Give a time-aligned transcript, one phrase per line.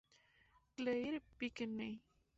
[0.77, 2.01] Clair Pinckney.